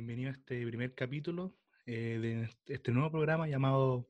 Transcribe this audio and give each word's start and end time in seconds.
amigos, 0.00 0.06
bienvenidos 0.06 0.34
a 0.34 0.38
este 0.38 0.66
primer 0.66 0.94
capítulo 0.94 1.54
eh, 1.86 2.48
de 2.66 2.74
este 2.74 2.90
nuevo 2.90 3.10
programa 3.10 3.48
llamado 3.48 4.08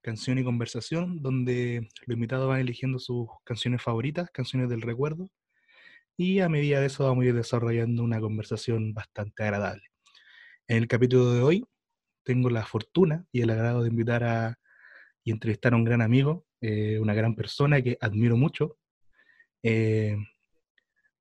Canción 0.00 0.38
y 0.38 0.44
Conversación, 0.44 1.20
donde 1.20 1.88
los 2.06 2.14
invitados 2.14 2.48
van 2.48 2.60
eligiendo 2.60 2.98
sus 2.98 3.28
canciones 3.44 3.82
favoritas, 3.82 4.30
canciones 4.30 4.68
del 4.68 4.82
recuerdo, 4.82 5.30
y 6.16 6.40
a 6.40 6.48
medida 6.48 6.80
de 6.80 6.86
eso 6.86 7.04
vamos 7.04 7.24
a 7.24 7.28
ir 7.28 7.34
desarrollando 7.34 8.04
una 8.04 8.20
conversación 8.20 8.94
bastante 8.94 9.42
agradable. 9.42 9.82
En 10.68 10.76
el 10.76 10.86
capítulo 10.86 11.32
de 11.32 11.42
hoy 11.42 11.64
tengo 12.24 12.48
la 12.48 12.64
fortuna 12.64 13.26
y 13.32 13.40
el 13.40 13.50
agrado 13.50 13.82
de 13.82 13.88
invitar 13.88 14.24
a 14.24 14.58
y 15.24 15.30
entrevistar 15.32 15.72
a 15.72 15.76
un 15.76 15.84
gran 15.84 16.02
amigo, 16.02 16.46
eh, 16.60 16.98
una 17.00 17.14
gran 17.14 17.34
persona 17.34 17.80
que 17.82 17.96
admiro 18.00 18.36
mucho. 18.36 18.76
Eh, 19.62 20.16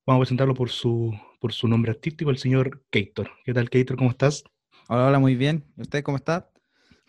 vamos 0.06 0.20
a 0.20 0.24
presentarlo 0.24 0.56
por 0.56 0.70
su, 0.70 1.14
por 1.42 1.54
su 1.54 1.68
nombre 1.68 1.92
artístico, 1.92 2.30
el 2.30 2.38
señor 2.38 2.84
Keitor. 2.92 3.32
¿Qué 3.44 3.54
tal, 3.54 3.70
Keitor? 3.70 3.98
¿Cómo 3.98 4.12
estás? 4.12 4.44
Hola, 4.88 5.08
hola, 5.08 5.18
muy 5.18 5.36
bien. 5.36 5.66
¿Y 5.76 5.82
usted 5.82 6.04
cómo 6.04 6.18
está? 6.18 6.52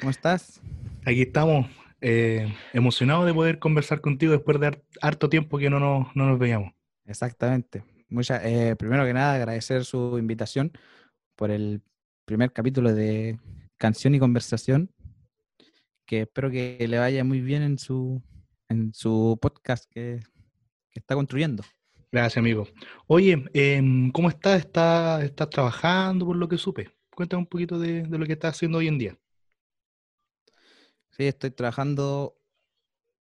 ¿Cómo 0.00 0.10
estás? 0.10 0.62
Aquí 1.04 1.20
estamos, 1.20 1.68
eh, 2.00 2.50
emocionados 2.72 3.26
de 3.26 3.34
poder 3.34 3.58
conversar 3.58 4.00
contigo 4.00 4.32
después 4.32 4.58
de 4.58 4.82
harto 5.02 5.28
tiempo 5.28 5.58
que 5.58 5.68
no 5.68 5.78
nos, 5.78 6.16
no 6.16 6.26
nos 6.26 6.38
veíamos. 6.38 6.72
Exactamente. 7.04 7.84
Mucha, 8.08 8.40
primero 8.78 9.04
que 9.04 9.12
nada, 9.12 9.34
agradecer 9.34 9.84
su 9.84 10.18
invitación 10.18 10.72
por 11.36 11.50
el 11.50 11.82
primer 12.24 12.52
capítulo 12.52 12.94
de 12.94 13.38
Canción 13.76 14.14
y 14.14 14.18
Conversación 14.18 14.90
que 16.06 16.22
espero 16.22 16.50
que 16.50 16.86
le 16.88 16.98
vaya 16.98 17.24
muy 17.24 17.40
bien 17.40 17.62
en 17.62 17.78
su, 17.78 18.22
en 18.68 18.92
su 18.94 19.38
podcast 19.40 19.84
que, 19.90 20.20
está 20.94 21.14
construyendo. 21.14 21.64
Gracias, 22.12 22.36
amigo. 22.36 22.68
Oye, 23.06 23.42
em, 23.54 24.10
¿cómo 24.12 24.28
estás? 24.28 24.58
¿Estás 24.60 25.24
está 25.24 25.48
trabajando 25.48 26.26
por 26.26 26.36
lo 26.36 26.46
que 26.46 26.58
supe? 26.58 26.90
Cuéntame 27.14 27.40
un 27.40 27.46
poquito 27.46 27.78
de, 27.78 28.06
lo 28.06 28.26
que 28.26 28.34
estás 28.34 28.54
haciendo 28.54 28.78
hoy 28.78 28.88
en 28.88 28.98
día. 28.98 29.18
Sí, 31.10 31.24
estoy 31.24 31.52
trabajando 31.52 32.36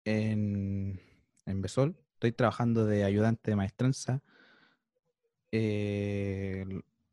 en, 0.05 0.99
en 1.45 1.61
Besol. 1.61 1.97
Estoy 2.13 2.31
trabajando 2.31 2.85
de 2.87 3.03
ayudante 3.03 3.51
de 3.51 3.55
maestranza, 3.55 4.23
eh, 5.51 6.65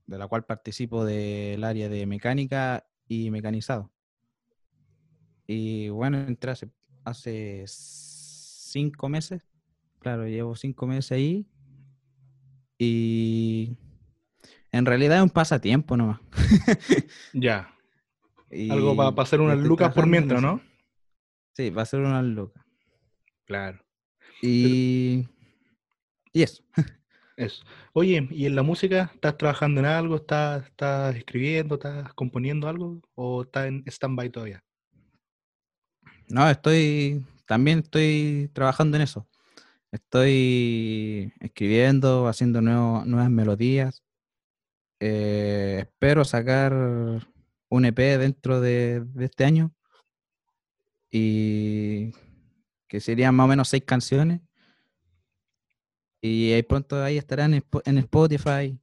de 0.06 0.18
la 0.18 0.28
cual 0.28 0.46
participo 0.46 1.04
del 1.04 1.62
área 1.62 1.90
de 1.90 2.06
mecánica 2.06 2.86
y 3.06 3.30
mecanizado. 3.30 3.92
Y 5.46 5.90
bueno, 5.90 6.18
entré 6.18 6.52
hace, 7.04 7.64
cinco 7.66 9.10
meses. 9.10 9.42
Claro, 9.98 10.26
llevo 10.26 10.56
cinco 10.56 10.86
meses 10.86 11.12
ahí. 11.12 11.46
Y 12.78 13.76
en 14.72 14.86
realidad 14.86 15.18
es 15.18 15.22
un 15.22 15.30
pasatiempo 15.30 15.96
nomás. 15.96 16.20
ya. 17.32 17.72
Algo 18.70 18.96
para 18.96 19.22
hacer 19.22 19.40
unas 19.40 19.58
lucas 19.58 19.92
por 19.92 20.06
mientras, 20.06 20.40
¿no? 20.40 20.60
Sí, 21.54 21.70
va 21.70 21.82
a 21.82 21.86
ser 21.86 22.00
unas 22.00 22.24
lucas. 22.24 22.64
Claro. 23.46 23.82
Y, 24.42 25.26
y 26.32 26.42
eso. 26.42 26.62
Eso. 27.36 27.64
Oye, 27.92 28.26
¿y 28.30 28.46
en 28.46 28.56
la 28.56 28.62
música 28.62 29.10
estás 29.12 29.36
trabajando 29.36 29.80
en 29.80 29.86
algo? 29.86 30.16
¿Estás, 30.16 30.64
estás 30.68 31.14
escribiendo? 31.16 31.74
¿Estás 31.74 32.14
componiendo 32.14 32.66
algo? 32.66 33.02
¿O 33.14 33.42
estás 33.42 33.66
en 33.66 33.84
stand-by 33.86 34.30
todavía? 34.30 34.64
No, 36.28 36.48
estoy, 36.48 37.22
también 37.46 37.80
estoy 37.80 38.50
trabajando 38.54 38.96
en 38.96 39.02
eso. 39.02 39.28
Estoy 39.96 41.32
escribiendo, 41.40 42.28
haciendo 42.28 42.60
nuevas 42.60 43.30
melodías. 43.30 44.02
Eh, 45.00 45.78
espero 45.80 46.22
sacar 46.22 46.74
un 47.70 47.84
EP 47.86 47.98
dentro 48.18 48.60
de, 48.60 49.06
este 49.20 49.44
año 49.44 49.72
y 51.10 52.12
que 52.88 53.00
serían 53.00 53.34
más 53.34 53.46
o 53.46 53.48
menos 53.48 53.68
seis 53.70 53.84
canciones. 53.86 54.42
Y 56.20 56.62
pronto 56.64 57.02
ahí 57.02 57.16
estarán 57.16 57.54
en 57.54 57.98
Spotify 57.98 58.78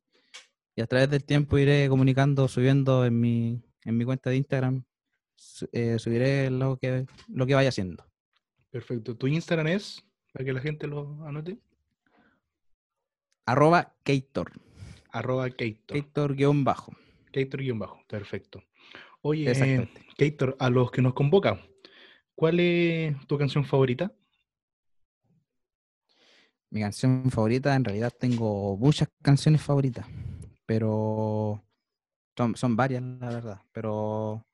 y 0.75 0.81
a 0.81 0.88
través 0.88 1.12
del 1.12 1.24
tiempo 1.25 1.59
iré 1.59 1.90
comunicando, 1.90 2.47
subiendo 2.47 3.06
en 3.06 3.19
mi, 3.19 3.62
en 3.85 3.97
mi 3.97 4.03
cuenta 4.03 4.31
de 4.31 4.38
Instagram 4.38 4.84
eh, 5.74 6.00
subiré 6.00 6.50
lo 6.50 6.78
que, 6.78 7.06
lo 7.28 7.45
que 7.45 7.53
vaya 7.53 7.69
haciendo. 7.69 8.03
Perfecto. 8.72 9.16
¿Tu 9.16 9.28
Instagram 9.28 9.68
es? 9.68 10.03
Para 10.33 10.45
que 10.45 10.53
la 10.53 10.59
gente 10.61 10.88
lo 10.88 11.23
anote. 11.25 11.59
Arroba 13.45 13.95
Keitor. 14.03 14.51
Arroba 15.11 15.49
Keitor. 15.49 15.95
Keitor 15.95 16.35
guion 16.35 16.63
bajo. 16.63 16.94
Keitor 17.31 17.61
guion 17.61 17.79
bajo, 17.79 18.03
perfecto. 18.07 18.63
Oye, 19.21 19.88
Keitor, 20.17 20.57
a 20.59 20.69
los 20.69 20.91
que 20.91 21.01
nos 21.01 21.13
convocan, 21.13 21.61
¿cuál 22.35 22.59
es 22.59 23.16
tu 23.27 23.38
canción 23.38 23.63
favorita? 23.63 24.11
Mi 26.69 26.81
canción 26.81 27.29
favorita, 27.29 27.75
en 27.75 27.85
realidad 27.85 28.11
tengo 28.19 28.75
muchas 28.75 29.07
canciones 29.21 29.61
favoritas, 29.61 30.07
pero 30.65 31.63
son, 32.35 32.55
son 32.55 32.75
varias, 32.75 33.03
la 33.03 33.29
verdad. 33.29 33.61
Pero 33.71 34.45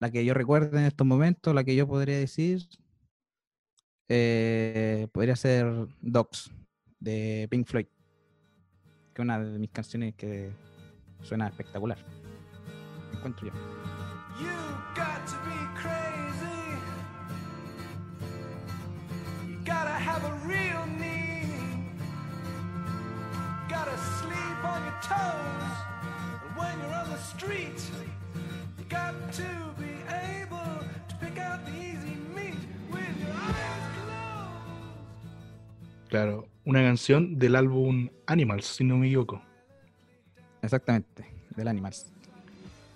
la 0.00 0.10
que 0.10 0.24
yo 0.24 0.34
recuerdo 0.34 0.76
en 0.76 0.84
estos 0.84 1.06
momentos, 1.06 1.54
la 1.54 1.64
que 1.64 1.76
yo 1.76 1.86
podría 1.86 2.18
decir, 2.18 2.62
eh, 4.08 5.08
podría 5.12 5.36
ser 5.36 5.66
Dogs 6.00 6.50
de 7.00 7.46
Pink 7.50 7.66
Floyd, 7.66 7.86
que 9.14 9.22
es 9.22 9.24
una 9.24 9.38
de 9.38 9.58
mis 9.58 9.70
canciones 9.70 10.14
que 10.14 10.50
suena 11.22 11.48
espectacular. 11.48 11.98
encuentro 13.12 13.48
yo. 13.48 13.52
You 14.38 14.52
got 14.94 15.26
to 15.26 15.36
be 15.44 15.58
crazy. 15.74 16.78
You 19.48 19.58
gotta 19.64 19.90
have 19.90 20.24
a 20.24 20.46
real 20.46 20.86
Claro, 36.08 36.48
una 36.64 36.82
canción 36.82 37.38
del 37.38 37.56
álbum 37.56 38.08
Animals, 38.26 38.66
si 38.66 38.84
no 38.84 38.96
me 38.96 39.06
equivoco. 39.06 39.42
Exactamente, 40.62 41.24
del 41.56 41.68
Animals. 41.68 42.12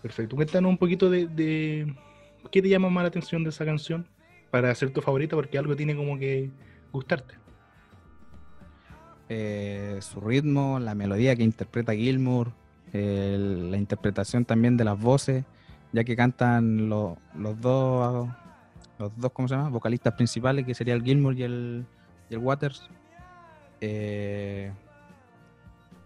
Perfecto. 0.02 0.36
Cuéntanos 0.36 0.70
un 0.70 0.78
poquito 0.78 1.10
de, 1.10 1.94
qué 2.50 2.62
te 2.62 2.68
llama 2.68 2.88
más 2.88 3.04
la 3.04 3.08
atención 3.08 3.44
de 3.44 3.50
esa 3.50 3.64
canción 3.64 4.06
para 4.50 4.74
ser 4.74 4.92
tu 4.92 5.00
favorita, 5.00 5.36
porque 5.36 5.58
algo 5.58 5.76
tiene 5.76 5.94
como 5.94 6.18
que 6.18 6.50
gustarte. 6.92 7.34
Eh, 9.28 9.98
su 10.00 10.20
ritmo, 10.20 10.80
la 10.80 10.94
melodía 10.94 11.36
que 11.36 11.44
interpreta 11.44 11.94
Gilmour, 11.94 12.52
la 12.92 13.76
interpretación 13.76 14.44
también 14.44 14.76
de 14.76 14.84
las 14.84 14.98
voces, 14.98 15.44
ya 15.92 16.02
que 16.02 16.16
cantan 16.16 16.88
los 16.88 17.16
dos, 17.60 18.28
los 18.98 19.16
dos, 19.16 19.32
¿cómo 19.32 19.46
se 19.46 19.54
llama? 19.54 19.68
Vocalistas 19.68 20.14
principales, 20.14 20.64
que 20.66 20.74
sería 20.74 20.94
el 20.94 21.02
Gilmour 21.02 21.38
y 21.38 21.42
el, 21.44 21.84
y 22.28 22.34
el 22.34 22.40
Waters. 22.40 22.88
Eh, 23.80 24.72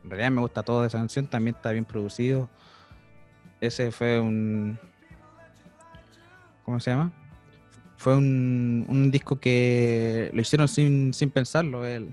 en 0.03 0.11
realidad 0.11 0.31
me 0.31 0.41
gusta 0.41 0.63
todo 0.63 0.83
de 0.83 0.89
esa 0.89 0.99
canción, 0.99 1.27
también 1.27 1.57
está 1.57 1.73
bien 1.73 1.85
producido. 1.85 2.49
Ese 3.61 3.91
fue 3.91 4.21
un. 4.21 4.79
¿Cómo 6.65 6.81
se 6.81 6.91
llama? 6.91 7.13
Fue 7.97 8.17
un, 8.17 9.11
disco 9.11 9.41
que 9.41 10.31
lo 10.35 10.41
hicieron 10.41 10.69
sin, 10.69 11.13
pensarlo. 11.33 11.87
Eh, 11.87 12.05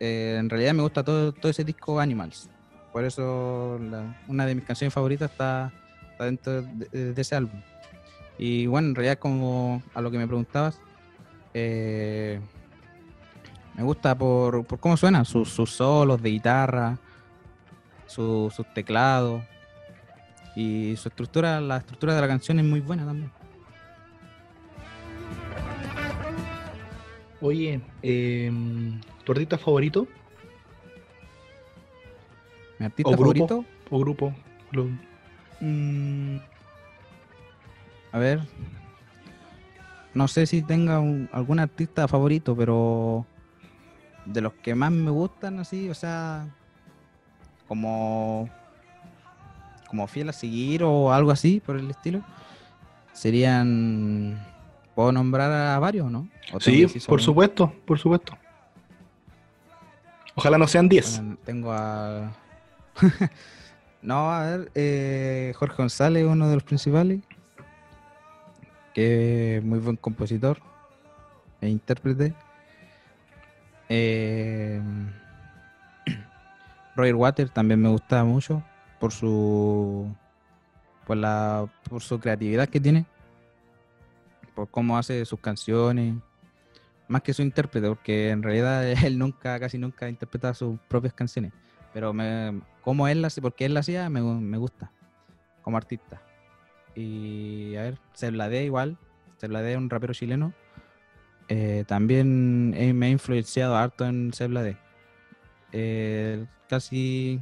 en 0.00 0.50
realidad 0.50 0.74
me 0.74 0.82
gusta 0.82 1.04
todo, 1.04 1.32
todo 1.32 1.50
ese 1.50 1.64
disco 1.64 2.00
Animals. 2.00 2.50
Por 2.96 3.04
eso 3.04 3.78
una 4.26 4.46
de 4.46 4.54
mis 4.54 4.64
canciones 4.64 4.94
favoritas 4.94 5.30
está, 5.30 5.70
dentro 6.18 6.62
de, 6.62 7.12
ese 7.14 7.36
álbum. 7.36 7.60
Y 8.38 8.66
bueno, 8.66 8.88
en 8.88 8.94
realidad 8.94 9.18
como 9.18 9.82
a 9.94 10.00
lo 10.00 10.10
que 10.10 10.16
me 10.16 10.26
preguntabas, 10.26 10.80
eh, 11.52 12.40
me 13.76 13.82
gusta 13.82 14.16
por, 14.16 14.66
cómo 14.80 14.96
suena, 14.96 15.24
sus, 15.24 15.50
solos 15.50 16.22
de 16.22 16.30
guitarra, 16.30 16.98
sus 18.06 18.54
teclados 18.74 19.42
y 20.54 20.96
su 20.96 21.08
estructura, 21.08 21.60
la 21.60 21.76
estructura 21.76 22.14
de 22.14 22.20
la 22.22 22.28
canción 22.28 22.58
es 22.58 22.64
muy 22.64 22.80
buena 22.80 23.04
también. 23.04 23.30
Oye, 27.42 27.82
em, 28.02 28.98
¿tu 29.24 29.32
artista 29.32 29.58
favorito? 29.58 30.08
¿Mi 32.78 32.86
artista 32.86 33.14
favorito? 33.14 33.64
¿O 33.90 34.00
grupo? 34.00 34.34
Mm, 35.60 36.38
a 38.12 38.18
ver. 38.18 38.40
No 40.14 40.28
sé 40.28 40.46
si 40.46 40.62
tenga 40.62 40.96
algún 40.96 41.58
artista 41.58 42.08
favorito, 42.08 42.56
pero 42.56 43.26
de 44.26 44.40
los 44.40 44.52
que 44.54 44.74
más 44.74 44.90
me 44.90 45.10
gustan, 45.10 45.58
así, 45.60 45.88
o 45.88 45.94
sea, 45.94 46.46
como, 47.68 48.50
como 49.88 50.06
fiel 50.06 50.28
a 50.28 50.32
seguir 50.32 50.82
o 50.82 51.12
algo 51.12 51.30
así 51.30 51.60
por 51.64 51.76
el 51.76 51.90
estilo, 51.90 52.22
serían... 53.12 54.44
¿Puedo 54.94 55.12
nombrar 55.12 55.52
a 55.52 55.78
varios, 55.78 56.10
no? 56.10 56.26
¿O 56.54 56.58
tengo 56.58 56.88
Sí, 56.88 57.00
por 57.00 57.20
supuesto, 57.20 57.70
por 57.84 57.98
supuesto. 57.98 58.36
Ojalá 60.34 60.56
no 60.56 60.66
sean 60.66 60.88
10. 60.88 61.20
Bueno, 61.20 61.38
tengo 61.44 61.72
a... 61.72 62.32
no, 64.02 64.30
a 64.32 64.42
ver, 64.42 64.72
eh, 64.74 65.52
Jorge 65.56 65.76
González, 65.76 66.24
uno 66.24 66.48
de 66.48 66.54
los 66.54 66.64
principales, 66.64 67.20
que 68.94 69.58
es 69.58 69.64
muy 69.64 69.78
buen 69.78 69.96
compositor 69.96 70.60
e 71.60 71.68
intérprete. 71.68 72.34
Eh, 73.88 74.80
Roger 76.96 77.14
Water 77.14 77.50
también 77.50 77.80
me 77.80 77.88
gusta 77.88 78.24
mucho 78.24 78.62
por 78.98 79.12
su 79.12 80.14
por 81.06 81.16
la 81.16 81.68
por 81.88 82.02
su 82.02 82.18
creatividad 82.18 82.68
que 82.68 82.80
tiene, 82.80 83.06
por 84.54 84.68
cómo 84.68 84.98
hace 84.98 85.24
sus 85.24 85.40
canciones, 85.40 86.14
más 87.08 87.22
que 87.22 87.32
su 87.32 87.42
intérprete, 87.42 87.88
porque 87.88 88.30
en 88.30 88.42
realidad 88.42 88.84
él 89.04 89.18
nunca, 89.18 89.58
casi 89.60 89.78
nunca 89.78 90.08
interpreta 90.08 90.54
sus 90.54 90.78
propias 90.88 91.14
canciones. 91.14 91.52
Pero 91.92 92.12
me, 92.12 92.60
como 92.82 93.08
él 93.08 93.22
la 93.22 93.28
hace, 93.28 93.40
porque 93.40 93.64
él 93.64 93.74
la 93.74 93.80
hacía, 93.80 94.10
me, 94.10 94.20
me 94.20 94.58
gusta 94.58 94.90
como 95.62 95.76
artista. 95.76 96.20
Y 96.94 97.74
a 97.76 97.82
ver, 97.82 97.98
Sebladé 98.14 98.64
igual, 98.64 98.98
Sebladé 99.36 99.72
es 99.72 99.78
un 99.78 99.90
rapero 99.90 100.14
chileno. 100.14 100.52
Eh, 101.48 101.84
también 101.86 102.74
eh, 102.76 102.92
me 102.92 103.06
ha 103.06 103.10
influenciado 103.10 103.76
harto 103.76 104.04
en 104.06 104.32
Sebladé. 104.32 104.76
Eh, 105.72 106.44
casi 106.68 107.40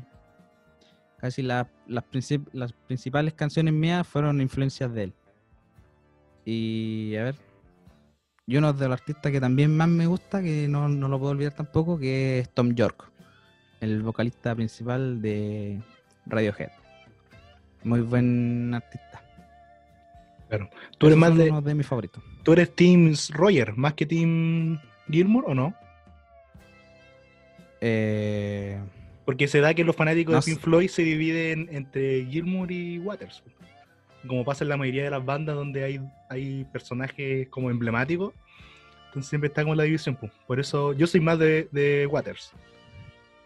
casi 1.18 1.42
la- 1.42 1.68
las, 1.86 2.04
las 2.52 2.72
principales 2.72 3.32
canciones 3.34 3.72
mías 3.72 4.06
fueron 4.06 4.40
influencias 4.40 4.92
de 4.92 5.04
él. 5.04 5.12
Y 6.44 7.16
a 7.16 7.24
ver, 7.24 7.36
y 8.46 8.56
uno 8.58 8.74
de 8.74 8.88
los 8.88 9.00
artistas 9.00 9.32
que 9.32 9.40
también 9.40 9.74
más 9.74 9.88
me 9.88 10.06
gusta, 10.06 10.42
que 10.42 10.68
no, 10.68 10.86
no 10.88 11.08
lo 11.08 11.18
puedo 11.18 11.32
olvidar 11.32 11.54
tampoco, 11.54 11.98
que 11.98 12.40
es 12.40 12.50
Tom 12.50 12.74
York, 12.74 13.10
el 13.80 14.02
vocalista 14.02 14.54
principal 14.54 15.22
de 15.22 15.80
Radiohead. 16.26 16.68
Muy 17.84 18.00
buen 18.02 18.74
artista. 18.74 19.23
Claro. 20.48 20.68
¿Tú 20.98 21.06
eres 21.06 21.18
más 21.18 21.36
de, 21.36 21.50
unos 21.50 21.64
de 21.64 21.74
mis 21.74 21.86
favoritos. 21.86 22.22
tú 22.42 22.52
eres 22.52 22.74
Team 22.74 23.14
Roger, 23.30 23.74
más 23.76 23.94
que 23.94 24.06
Team 24.06 24.78
Gilmour 25.10 25.44
o 25.48 25.54
no? 25.54 25.74
Eh, 27.80 28.78
Porque 29.24 29.48
se 29.48 29.60
da 29.60 29.74
que 29.74 29.84
los 29.84 29.96
fanáticos 29.96 30.32
No 30.34 30.40
de 30.40 30.44
Pink. 30.44 30.60
Floyd 30.60 30.88
se 30.88 31.02
dividen 31.02 31.68
entre 31.70 32.24
Gilmour 32.26 32.70
y 32.70 32.98
Waters. 32.98 33.42
Como 34.26 34.44
pasa 34.44 34.64
en 34.64 34.70
la 34.70 34.76
mayoría 34.76 35.04
de 35.04 35.10
las 35.10 35.24
bandas 35.24 35.54
donde 35.54 35.84
hay, 35.84 36.00
hay 36.30 36.64
personajes 36.72 37.48
como 37.48 37.70
emblemáticos. 37.70 38.32
Entonces 39.08 39.28
siempre 39.28 39.48
está 39.48 39.62
como 39.62 39.74
la 39.74 39.84
división. 39.84 40.16
pues. 40.16 40.32
Por 40.46 40.60
eso 40.60 40.92
yo 40.94 41.06
soy 41.06 41.20
más 41.20 41.38
de, 41.38 41.68
de 41.72 42.06
Waters. 42.06 42.52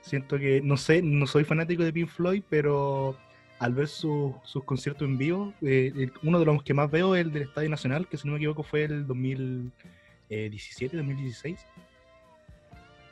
Siento 0.01 0.39
que, 0.39 0.61
no 0.63 0.77
sé, 0.77 1.03
no 1.03 1.27
soy 1.27 1.45
fanático 1.45 1.83
de 1.83 1.93
Pink 1.93 2.09
Floyd, 2.09 2.43
pero 2.49 3.17
al 3.59 3.75
ver 3.75 3.89
su- 3.89 4.35
sus 4.45 4.65
conciertos 4.65 5.07
en 5.09 5.19
vivo, 5.19 5.53
eh, 5.63 5.93
el- 5.97 6.13
uno 6.23 6.39
de 6.39 6.45
los 6.45 6.63
que 6.63 6.75
más 6.75 6.91
veo 6.91 7.15
es 7.17 7.23
el 7.25 7.33
del 7.33 7.43
Estadio 7.43 7.69
Nacional, 7.69 8.07
que 8.09 8.17
si 8.17 8.27
no 8.27 8.33
me 8.33 8.39
equivoco 8.39 8.63
fue 8.63 8.85
el 8.85 9.07
2017, 9.07 10.97
2016, 10.97 11.59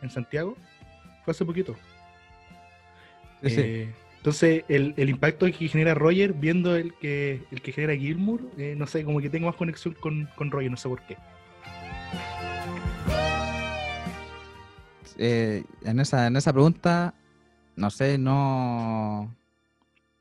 en 0.02 0.10
Santiago. 0.10 0.56
Fue 1.24 1.32
hace 1.32 1.44
poquito. 1.44 1.74
sí. 3.42 3.60
Eh, 3.60 3.94
entonces, 4.18 4.64
el, 4.68 4.92
el 4.96 5.08
impacto 5.08 5.46
que 5.46 5.68
genera 5.68 5.94
Roger 5.94 6.32
viendo 6.32 6.74
el 6.74 6.94
que, 6.94 7.42
el 7.52 7.62
que 7.62 7.70
genera 7.72 7.94
Gilmour, 7.94 8.40
eh, 8.58 8.74
no 8.76 8.86
sé, 8.88 9.04
como 9.04 9.20
que 9.20 9.30
tengo 9.30 9.46
más 9.46 9.54
conexión 9.56 9.94
con, 9.94 10.28
con 10.34 10.50
Roger, 10.50 10.70
no 10.70 10.76
sé 10.76 10.88
por 10.88 11.00
qué. 11.06 11.16
En, 15.18 16.00
esa, 16.00 16.26
en 16.26 16.36
esa 16.36 16.52
pregunta, 16.52 17.14
no 17.76 17.90
sé, 17.90 18.18
no, 18.18 19.34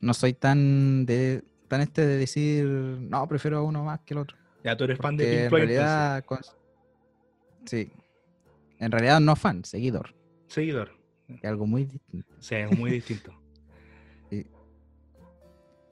no 0.06 0.14
soy 0.14 0.34
tan 0.34 1.06
de 1.06 1.44
tan 1.68 1.82
este 1.82 2.06
de 2.06 2.18
decir, 2.18 2.64
no, 2.66 3.28
prefiero 3.28 3.58
a 3.58 3.64
uno 3.64 3.84
más 3.84 4.00
que 4.02 4.14
el 4.14 4.20
otro. 4.20 4.38
Ya, 4.64 4.78
tú 4.78 4.84
eres 4.84 5.00
fan 5.00 5.18
de 5.18 5.26
Pink 5.26 5.50
Floyd, 5.50 5.62
realidad, 5.64 6.24
sí, 7.66 7.92
en 8.80 8.92
realidad 8.92 9.20
no 9.20 9.36
fan, 9.36 9.64
seguidor, 9.66 10.14
Seguidor. 10.48 10.92
que 11.28 11.34
es 11.36 11.46
algo 11.46 11.66
muy 11.66 11.86
distinto. 11.86 12.34
Sea, 12.40 12.68
es 12.70 12.78
muy 12.78 12.92
distinto. 12.92 13.34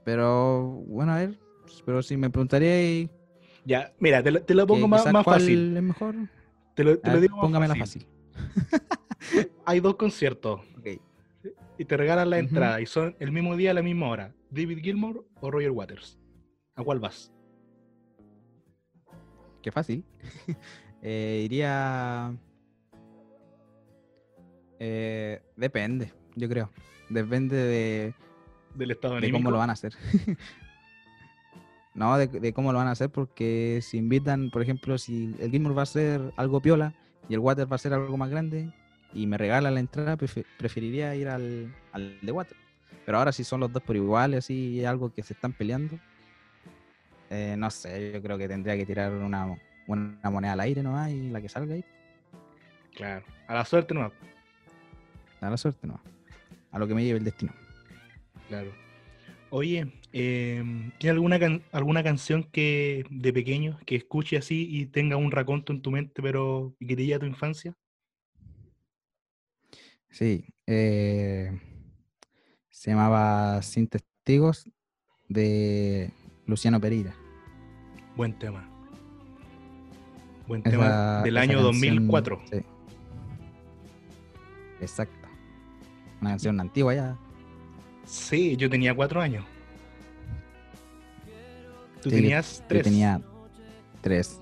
Pero 0.03 0.63
bueno, 0.87 1.13
a 1.13 1.17
ver, 1.19 1.39
pero 1.85 2.01
si 2.03 2.17
me 2.17 2.29
preguntaría 2.29 3.07
Ya, 3.63 3.93
mira, 3.99 4.21
te 4.21 4.31
lo, 4.31 4.41
te 4.43 4.53
lo 4.53 4.67
pongo 4.67 4.85
más, 4.87 5.01
quizás 5.01 5.13
más 5.13 5.23
cuál 5.23 5.39
fácil. 5.39 5.77
es 5.77 5.83
mejor, 5.83 6.15
Te 6.75 6.83
lo, 6.83 6.99
te 6.99 7.09
lo 7.11 7.21
digo 7.21 7.37
más 7.49 7.67
fácil. 7.69 7.79
fácil. 7.79 8.07
Hay 9.65 9.79
dos 9.79 9.95
conciertos. 9.95 10.59
Y 11.77 11.85
te 11.85 11.97
regalan 11.97 12.29
la 12.29 12.39
entrada 12.39 12.81
y 12.81 12.85
son 12.85 13.15
el 13.19 13.31
mismo 13.31 13.55
día 13.55 13.71
a 13.71 13.73
la 13.73 13.81
misma 13.81 14.09
hora. 14.09 14.33
David 14.49 14.79
Gilmour 14.79 15.25
o 15.39 15.51
Roger 15.51 15.71
Waters. 15.71 16.19
¿A 16.75 16.83
cuál 16.83 16.99
vas? 16.99 17.31
Qué 19.61 19.71
fácil. 19.71 20.03
Eh, 21.05 21.41
iría. 21.43 22.33
Eh, 24.79 25.41
depende, 25.57 26.13
yo 26.37 26.47
creo. 26.47 26.69
Depende 27.09 27.57
de, 27.57 28.13
Del 28.73 28.91
estado 28.91 29.15
de 29.15 29.17
anímico. 29.17 29.39
cómo 29.39 29.51
lo 29.51 29.57
van 29.57 29.69
a 29.69 29.73
hacer. 29.73 29.93
no, 31.93 32.17
de, 32.17 32.27
de 32.27 32.53
cómo 32.53 32.71
lo 32.71 32.77
van 32.77 32.87
a 32.87 32.91
hacer, 32.91 33.09
porque 33.09 33.79
si 33.81 33.97
invitan, 33.97 34.49
por 34.49 34.61
ejemplo, 34.61 34.97
si 34.97 35.35
el 35.39 35.51
Gilmour 35.51 35.77
va 35.77 35.81
a 35.81 35.87
ser 35.87 36.31
algo 36.37 36.61
piola 36.61 36.93
y 37.27 37.33
el 37.33 37.41
Water 37.41 37.69
va 37.69 37.75
a 37.75 37.79
ser 37.79 37.91
algo 37.91 38.15
más 38.15 38.29
grande 38.29 38.71
y 39.13 39.27
me 39.27 39.37
regala 39.37 39.69
la 39.71 39.79
entrada, 39.79 40.17
prefe- 40.17 40.45
preferiría 40.57 41.15
ir 41.15 41.27
al, 41.27 41.73
al 41.91 42.17
de 42.21 42.31
Water. 42.31 42.57
Pero 43.05 43.17
ahora 43.17 43.31
si 43.31 43.43
son 43.43 43.59
los 43.59 43.71
dos 43.71 43.83
por 43.83 43.95
igual, 43.95 44.33
así 44.35 44.53
y 44.79 44.85
algo 44.85 45.13
que 45.13 45.23
se 45.23 45.33
están 45.33 45.53
peleando, 45.53 45.99
eh, 47.29 47.55
no 47.57 47.69
sé, 47.69 48.11
yo 48.13 48.21
creo 48.21 48.37
que 48.37 48.47
tendría 48.47 48.77
que 48.77 48.85
tirar 48.85 49.11
una, 49.11 49.57
una 49.87 50.29
moneda 50.29 50.53
al 50.53 50.59
aire 50.61 50.83
nomás 50.83 51.11
y 51.11 51.29
la 51.29 51.41
que 51.41 51.49
salga 51.49 51.75
ahí, 51.75 51.83
Claro. 52.95 53.25
A 53.47 53.55
la 53.55 53.65
suerte 53.65 53.93
no. 53.93 54.11
a 55.41 55.49
la 55.49 55.57
suerte 55.57 55.87
nomás. 55.87 56.03
A 56.71 56.79
lo 56.79 56.87
que 56.87 56.93
me 56.93 57.03
lleve 57.03 57.17
el 57.19 57.25
destino. 57.25 57.51
Claro. 58.47 58.71
Oye, 59.49 59.91
eh, 60.13 60.63
¿tiene 60.99 61.11
alguna, 61.11 61.39
can- 61.39 61.61
alguna 61.71 62.03
canción 62.03 62.43
que 62.43 63.03
de 63.09 63.33
pequeño 63.33 63.79
que 63.85 63.95
escuche 63.95 64.37
así 64.37 64.67
y 64.69 64.85
tenga 64.85 65.17
un 65.17 65.31
raconto 65.31 65.73
en 65.73 65.81
tu 65.81 65.91
mente, 65.91 66.21
pero 66.21 66.75
que 66.79 66.95
te 66.95 67.03
lleve 67.03 67.15
a 67.15 67.19
tu 67.19 67.25
infancia? 67.25 67.73
Sí, 70.13 70.45
eh, 70.67 71.59
se 72.69 72.91
llamaba 72.91 73.59
Sin 73.63 73.87
Testigos 73.87 74.69
de 75.27 76.11
Luciano 76.45 76.79
Pereira. 76.79 77.15
Buen 78.15 78.37
tema. 78.37 78.69
Buen 80.47 80.61
Esa- 80.61 80.69
tema 80.69 81.21
del 81.23 81.37
año 81.37 81.53
canción, 81.53 81.63
2004. 81.73 82.41
sí. 82.51 82.57
Exacto. 84.81 85.27
Una 86.21 86.29
canción 86.31 86.59
antigua 86.59 86.93
ya. 86.93 87.17
Sí, 88.05 88.55
yo 88.55 88.69
tenía 88.69 88.93
cuatro 88.93 89.19
años. 89.19 89.43
Tú 92.03 92.09
Sí, 92.11 92.17
tenías 92.17 92.59
Yo 92.59 92.65
tres. 92.67 92.83
tenía 92.83 93.19
tres. 94.01 94.39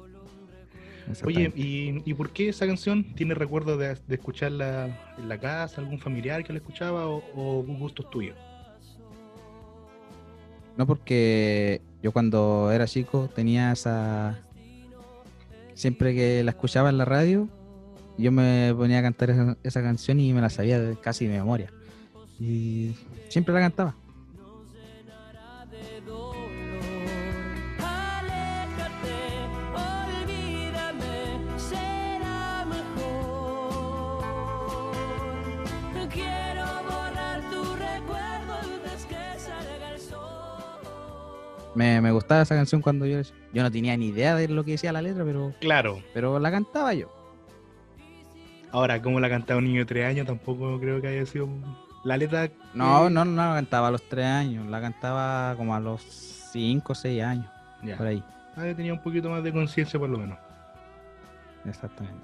Oye. 1.25 1.51
¿y, 1.55 2.01
y 2.05 2.13
por 2.13 2.31
qué 2.31 2.49
esa 2.49 2.67
canción? 2.67 3.13
¿Tienes 3.15 3.37
recuerdo 3.37 3.77
de, 3.77 3.95
de 4.07 4.15
escucharla 4.15 5.15
en 5.17 5.29
la 5.29 5.39
casa, 5.39 5.81
algún 5.81 5.99
familiar 5.99 6.43
que 6.43 6.53
la 6.53 6.59
escuchaba 6.59 7.07
o, 7.07 7.23
o 7.35 7.63
gustos 7.63 8.09
tuyos? 8.09 8.37
No 10.77 10.87
porque 10.87 11.81
yo 12.01 12.11
cuando 12.11 12.71
era 12.71 12.87
chico 12.87 13.29
tenía 13.33 13.71
esa... 13.71 14.39
Siempre 15.73 16.13
que 16.13 16.43
la 16.43 16.51
escuchaba 16.51 16.89
en 16.89 16.97
la 16.97 17.05
radio, 17.05 17.47
yo 18.17 18.31
me 18.31 18.73
ponía 18.75 18.99
a 18.99 19.01
cantar 19.01 19.31
esa, 19.31 19.57
esa 19.63 19.81
canción 19.81 20.19
y 20.19 20.31
me 20.33 20.41
la 20.41 20.49
sabía 20.49 20.79
casi 21.01 21.27
de 21.27 21.37
memoria. 21.37 21.71
Y 22.39 22.95
siempre 23.29 23.53
la 23.53 23.61
cantaba. 23.61 23.95
Me, 41.75 42.01
me 42.01 42.11
gustaba 42.11 42.41
esa 42.41 42.55
canción 42.55 42.81
cuando 42.81 43.05
yo. 43.05 43.21
Yo 43.53 43.63
no 43.63 43.71
tenía 43.71 43.95
ni 43.97 44.07
idea 44.07 44.35
de 44.35 44.47
lo 44.47 44.63
que 44.63 44.71
decía 44.71 44.91
la 44.91 45.01
letra, 45.01 45.23
pero, 45.23 45.53
Claro. 45.61 46.01
pero 46.13 46.39
la 46.39 46.51
cantaba 46.51 46.93
yo. 46.93 47.09
Ahora, 48.71 49.01
como 49.01 49.19
la 49.19 49.29
cantaba 49.29 49.57
un 49.59 49.65
niño 49.65 49.79
de 49.81 49.85
tres 49.85 50.05
años, 50.05 50.25
tampoco 50.25 50.79
creo 50.79 51.01
que 51.01 51.07
haya 51.07 51.25
sido 51.25 51.47
La 52.03 52.17
letra. 52.17 52.49
No, 52.73 53.09
no, 53.09 53.25
no 53.25 53.35
la 53.49 53.53
cantaba 53.55 53.89
a 53.89 53.91
los 53.91 54.01
tres 54.07 54.25
años, 54.25 54.65
la 54.67 54.81
cantaba 54.81 55.55
como 55.55 55.75
a 55.75 55.79
los 55.79 56.01
cinco 56.51 56.93
o 56.93 56.95
seis 56.95 57.21
años, 57.21 57.45
Ya. 57.83 57.97
por 57.97 58.07
ahí. 58.07 58.23
Ah, 58.55 58.65
yo 58.67 58.75
tenía 58.75 58.93
un 58.93 59.01
poquito 59.01 59.29
más 59.29 59.43
de 59.43 59.51
conciencia 59.53 59.99
por 59.99 60.09
lo 60.09 60.17
menos. 60.17 60.37
Exactamente. 61.65 62.19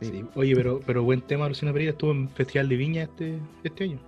Sí. 0.00 0.06
Sí. 0.10 0.24
Oye, 0.34 0.54
pero, 0.54 0.80
pero 0.86 1.02
buen 1.02 1.20
tema, 1.22 1.48
Luciana 1.48 1.72
Pereira 1.72 1.92
estuvo 1.92 2.12
en 2.12 2.28
Festival 2.30 2.68
de 2.68 2.76
Viña 2.76 3.02
este, 3.02 3.38
este 3.64 3.84
año. 3.84 3.98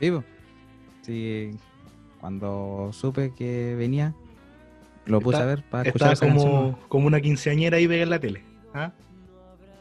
Sí, 0.00 0.10
po. 0.10 0.24
Sí, 1.02 1.50
cuando 2.20 2.90
supe 2.92 3.32
que 3.34 3.74
venía, 3.76 4.14
lo 5.06 5.20
puse 5.20 5.36
Está- 5.38 5.44
a 5.44 5.46
ver 5.54 5.64
para 5.70 5.88
escuchar 5.88 6.18
como, 6.18 6.78
como 6.88 7.06
una 7.06 7.20
quinceañera 7.20 7.78
ahí 7.78 7.86
pegada 7.88 8.02
en 8.04 8.10
la 8.10 8.20
tele. 8.20 8.42
¿ah? 8.74 8.92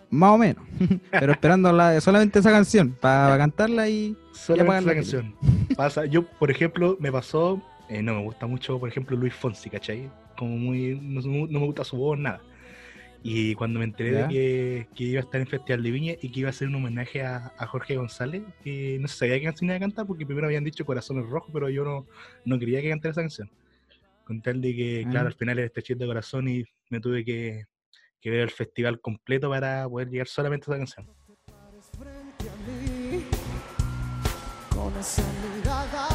Más 0.10 0.31
o 0.31 0.38
menos. 0.38 0.63
Pero 1.12 1.31
esperando 1.34 1.72
la- 1.72 2.00
solamente 2.01 2.39
esa 2.39 2.51
canción 2.51 2.96
para 3.00 3.38
cantarla 3.38 3.88
y 3.89 4.15
Solamente 4.34 4.77
esa 4.79 4.88
la 4.88 4.93
canción. 4.96 5.36
Pasa, 5.75 6.05
yo, 6.05 6.25
por 6.25 6.50
ejemplo, 6.50 6.98
me 7.00 7.12
pasó, 7.12 7.62
eh, 7.89 8.01
no 8.01 8.15
me 8.15 8.24
gusta 8.24 8.48
mucho, 8.48 8.79
por 8.79 8.89
ejemplo, 8.89 9.15
Luis 9.17 9.34
Fonsi, 9.36 9.69
¿cachai? 9.69 10.10
Como 10.38 10.58
muy, 10.58 10.98
no, 11.01 11.22
no 11.22 11.60
me 11.60 11.65
gusta 11.65 11.84
su 11.84 11.98
voz, 11.98 12.17
nada. 12.17 12.41
Y 13.22 13.54
cuando 13.56 13.80
me 13.80 13.86
enteré 13.86 14.12
Ya. 14.14 14.28
de 14.28 14.34
que, 14.34 14.88
que 14.96 15.04
iba 15.04 15.20
a 15.20 15.24
estar 15.24 15.42
en 15.42 15.48
Festival 15.48 15.84
de 15.84 15.92
Viña 15.92 16.14
y 16.22 16.32
que 16.32 16.40
iba 16.40 16.48
a 16.48 16.52
hacer 16.52 16.68
un 16.70 16.76
homenaje 16.76 17.22
a, 17.22 17.52
a 17.58 17.68
Jorge 17.68 17.98
González, 17.98 18.44
que 18.64 18.98
no 19.02 19.08
se 19.10 19.18
sabía 19.18 19.38
qué 19.40 19.46
canción 19.46 19.70
iba 19.70 19.76
a 19.76 19.80
cantar 19.80 20.06
porque 20.08 20.26
primero 20.26 20.48
habían 20.48 20.64
dicho 20.64 20.86
Corazones 20.86 21.28
Rojos, 21.28 21.50
pero 21.52 21.70
yo 21.70 21.84
no, 21.84 22.06
no 22.46 22.58
quería 22.60 22.82
que 22.82 22.90
cantara 22.90 23.12
esa 23.12 23.22
canción. 23.22 23.50
Con 24.26 24.42
tal 24.42 24.62
de 24.62 24.74
que, 24.76 25.04
Ah. 25.06 25.10
claro, 25.12 25.28
al 25.28 25.34
final 25.34 25.58
era 25.60 25.68
este 25.68 25.82
chiste 25.82 26.04
de 26.04 26.08
corazón 26.08 26.48
y 26.48 26.64
me 26.90 27.02
tuve 27.02 27.26
que, 27.26 27.66
que 28.22 28.30
ver 28.30 28.40
el 28.42 28.52
festival 28.52 29.02
completo 29.02 29.50
para 29.50 29.88
poder 29.90 30.10
llegar 30.10 30.28
solamente 30.28 30.72
a 30.72 30.76
esa 30.76 30.78
canción. 30.78 31.08
con 34.70 34.96
esa 34.98 35.24
mirada 35.58 36.08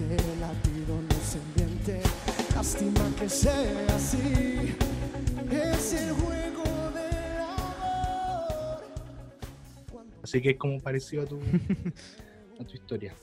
este 0.00 0.36
latido 0.36 1.00
no 1.02 1.14
se 1.22 1.38
miente 1.56 2.00
lástima 2.54 3.10
que 3.18 3.28
sea 3.28 3.86
así 3.94 4.74
es 5.50 5.92
el 5.92 6.12
juego 6.14 6.64
del 6.94 7.40
amor 7.40 8.82
Cuando 9.90 10.16
Así 10.22 10.40
que 10.40 10.50
es 10.50 10.56
como 10.56 10.80
parecido 10.80 11.22
a 11.22 11.26
tu, 11.26 11.38
a 12.60 12.64
tu 12.64 12.74
historia. 12.74 13.14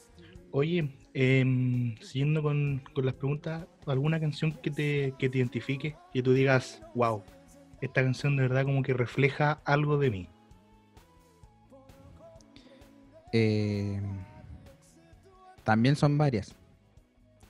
Oye, 0.52 0.90
em, 1.14 1.96
siguiendo 2.00 2.42
con, 2.42 2.84
con 2.94 3.06
las 3.06 3.16
preguntas, 3.16 3.66
¿alguna 3.86 4.20
canción 4.20 4.52
que 4.54 4.72
te, 4.72 5.14
que 5.18 5.30
te 5.30 5.38
identifique? 5.40 5.96
Que 6.14 6.22
tú 6.24 6.34
digas, 6.34 6.82
wow, 6.96 7.24
esta 7.82 8.04
canción 8.04 8.36
de 8.38 8.44
verdad 8.44 8.64
como 8.64 8.82
que 8.84 8.94
refleja 8.94 9.62
algo 9.66 9.98
de 9.98 10.12
mí. 10.12 10.30
eh, 13.34 14.02
también 15.64 15.98
son 15.98 16.18
varias. 16.18 16.57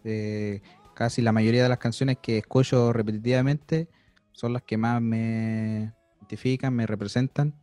Eh, 0.10 0.62
casi 0.94 1.22
la 1.22 1.34
mayoría 1.34 1.64
de 1.64 1.70
las 1.70 1.80
canciones 1.80 2.18
que 2.22 2.38
escucho 2.38 2.94
repetitivamente 2.94 3.90
son 4.32 4.54
las 4.54 4.64
que 4.64 4.78
más 4.78 5.02
me 5.02 5.94
identifican, 6.18 6.74
me 6.74 6.88
representan. 6.88 7.54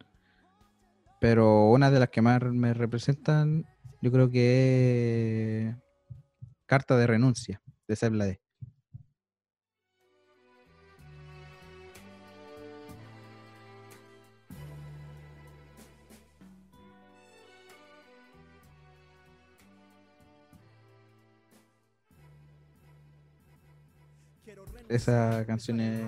Pero 1.20 1.70
una 1.70 1.90
de 1.90 2.00
las 2.00 2.10
que 2.10 2.20
más 2.20 2.42
me 2.42 2.74
representan, 2.74 3.64
yo 4.02 4.12
creo 4.12 4.30
que 4.30 5.68
es 5.68 5.76
Carta 6.66 6.98
de 6.98 7.06
Renuncia, 7.06 7.62
de 7.88 7.96
Seb 7.96 8.12
Blade. 8.12 8.43
Esa 24.94 25.44
canción 25.44 25.80
es 25.80 26.06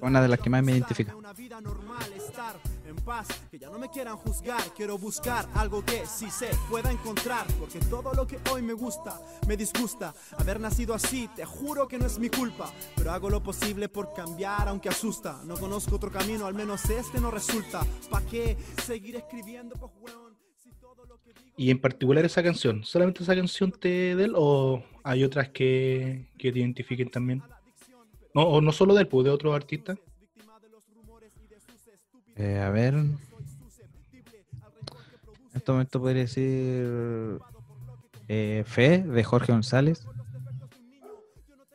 una 0.00 0.22
de 0.22 0.28
las 0.28 0.40
que 0.40 0.48
más 0.48 0.62
me 0.62 0.72
identifica. 0.72 1.14
Una 1.14 1.34
vida 1.34 1.60
normal, 1.60 2.10
estar 2.16 2.56
en 2.88 2.96
paz, 2.96 3.28
que 3.50 3.58
ya 3.58 3.68
no 3.68 3.78
me 3.78 3.90
quieran 3.90 4.16
juzgar. 4.16 4.62
Quiero 4.74 4.96
buscar 4.96 5.46
algo 5.52 5.84
que 5.84 6.06
sí 6.06 6.30
se 6.30 6.48
pueda 6.70 6.90
encontrar, 6.90 7.46
porque 7.60 7.78
todo 7.80 8.14
lo 8.14 8.26
que 8.26 8.38
hoy 8.50 8.62
me 8.62 8.72
gusta, 8.72 9.20
me 9.46 9.58
disgusta. 9.58 10.14
Haber 10.38 10.58
nacido 10.58 10.94
así, 10.94 11.28
te 11.36 11.44
juro 11.44 11.86
que 11.86 11.98
no 11.98 12.06
es 12.06 12.18
mi 12.18 12.30
culpa, 12.30 12.72
pero 12.96 13.12
hago 13.12 13.28
lo 13.28 13.42
posible 13.42 13.90
por 13.90 14.14
cambiar, 14.14 14.68
aunque 14.68 14.88
asusta. 14.88 15.42
No 15.44 15.58
conozco 15.58 15.96
otro 15.96 16.10
camino, 16.10 16.46
al 16.46 16.54
menos 16.54 16.88
este 16.88 17.20
no 17.20 17.30
resulta. 17.30 17.82
¿Pa' 18.10 18.22
qué 18.22 18.56
seguir 18.86 19.16
escribiendo, 19.16 19.76
pues 19.76 19.92
weón? 20.00 20.34
Si 20.58 20.70
todo 20.80 21.04
lo 21.04 21.20
que 21.20 21.34
digo 21.34 21.52
Y 21.58 21.70
en 21.70 21.78
particular 21.78 22.24
esa 22.24 22.42
canción, 22.42 22.84
¿solamente 22.84 23.22
esa 23.22 23.34
canción 23.34 23.70
te 23.70 24.16
de 24.16 24.24
él 24.24 24.32
o 24.34 24.82
hay 25.04 25.24
otras 25.24 25.50
que, 25.50 26.30
que 26.38 26.50
te 26.50 26.60
identifiquen 26.60 27.10
también? 27.10 27.42
No, 28.36 28.42
o 28.42 28.60
no 28.60 28.70
solo 28.70 28.92
de 28.92 29.00
él, 29.00 29.08
pues 29.08 29.24
de 29.24 29.30
otros 29.30 29.54
artistas. 29.54 29.98
Eh, 32.34 32.60
a 32.60 32.68
ver. 32.68 32.92
En 32.92 33.18
este 35.54 35.72
momento 35.72 35.98
podría 35.98 36.20
decir 36.20 37.40
eh, 38.28 38.62
Fe 38.66 38.98
de 38.98 39.24
Jorge 39.24 39.52
González. 39.52 40.06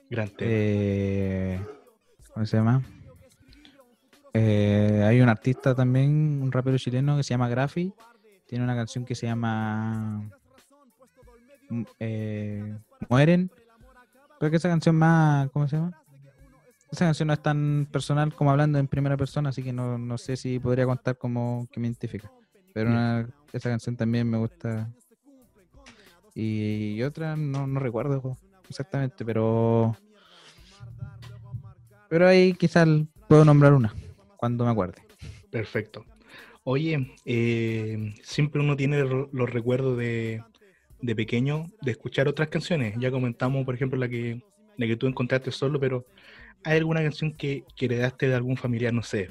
Gran. 0.07 0.31
Eh, 0.37 1.59
¿Cómo 2.31 2.45
se 2.45 2.57
llama? 2.57 2.83
Eh, 4.31 5.03
hay 5.03 5.19
un 5.19 5.29
artista 5.29 5.73
también, 5.73 6.43
un 6.43 6.51
rapero 6.51 6.77
chileno 6.77 7.17
que 7.17 7.23
se 7.23 7.31
llama 7.31 7.49
Grafi. 7.49 7.91
Tiene 8.45 8.63
una 8.63 8.75
canción 8.75 9.03
que 9.03 9.15
se 9.15 9.25
llama 9.25 10.29
mm, 11.69 11.83
eh, 11.97 12.77
Mueren. 13.09 13.49
Creo 14.37 14.51
que 14.51 14.57
esa 14.57 14.69
canción 14.69 14.95
más, 14.95 15.49
¿cómo 15.49 15.67
se 15.67 15.77
llama? 15.77 16.00
Esa 16.91 17.05
canción 17.05 17.27
no 17.27 17.33
es 17.33 17.41
tan 17.41 17.87
personal 17.91 18.33
como 18.35 18.51
hablando 18.51 18.77
en 18.77 18.87
primera 18.87 19.15
persona, 19.15 19.49
así 19.49 19.63
que 19.63 19.71
no, 19.71 19.97
no 19.97 20.17
sé 20.17 20.35
si 20.35 20.59
podría 20.59 20.85
contar 20.85 21.17
como 21.17 21.67
que 21.71 21.79
me 21.79 21.87
identifica. 21.87 22.29
Pero 22.73 22.89
una- 22.89 23.29
esa 23.53 23.69
canción 23.69 23.95
también 23.95 24.29
me 24.29 24.37
gusta. 24.37 24.89
Y 26.35 27.01
otra 27.03 27.35
no, 27.35 27.67
no 27.67 27.79
recuerdo 27.79 28.37
exactamente, 28.69 29.25
pero 29.25 29.95
pero 32.09 32.27
ahí 32.27 32.53
quizás 32.53 32.87
puedo 33.27 33.45
nombrar 33.45 33.73
una 33.73 33.93
cuando 34.37 34.65
me 34.65 34.71
acuerde. 34.71 35.01
Perfecto. 35.49 36.05
Oye, 36.63 37.15
eh, 37.25 38.13
siempre 38.23 38.61
uno 38.61 38.75
tiene 38.75 38.99
los 39.03 39.49
recuerdos 39.49 39.97
de, 39.97 40.43
de 41.01 41.15
pequeño 41.15 41.67
de 41.81 41.91
escuchar 41.91 42.27
otras 42.27 42.49
canciones. 42.49 42.95
Ya 42.99 43.11
comentamos, 43.11 43.65
por 43.65 43.75
ejemplo, 43.75 43.97
la 43.99 44.07
que, 44.09 44.41
la 44.81 44.87
que 44.87 44.97
tú 44.97 45.07
encontraste 45.07 45.51
solo, 45.51 45.79
pero 45.79 46.05
¿hay 46.63 46.77
alguna 46.77 47.01
canción 47.01 47.31
que, 47.31 47.63
que 47.75 47.85
heredaste 47.85 48.27
de 48.27 48.35
algún 48.35 48.57
familiar, 48.57 48.93
no 48.93 49.03
sé, 49.03 49.29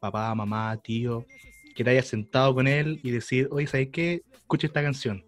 papá, 0.00 0.34
mamá, 0.34 0.76
tío, 0.78 1.26
que 1.74 1.84
te 1.84 1.90
hayas 1.90 2.06
sentado 2.06 2.54
con 2.54 2.66
él 2.66 2.98
y 3.02 3.10
decir, 3.10 3.48
oye, 3.50 3.66
¿sabes 3.66 3.88
qué? 3.92 4.22
Escucha 4.32 4.66
esta 4.66 4.82
canción. 4.82 5.24